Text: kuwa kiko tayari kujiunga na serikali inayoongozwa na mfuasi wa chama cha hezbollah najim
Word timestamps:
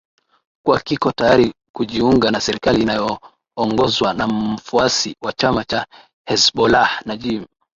kuwa 0.65 0.79
kiko 0.79 1.11
tayari 1.11 1.53
kujiunga 1.75 2.31
na 2.31 2.41
serikali 2.41 2.81
inayoongozwa 2.81 4.13
na 4.13 4.27
mfuasi 4.27 5.15
wa 5.21 5.33
chama 5.33 5.63
cha 5.63 5.85
hezbollah 6.25 7.05
najim 7.05 7.45